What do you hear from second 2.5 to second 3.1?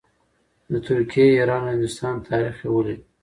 یې ولید.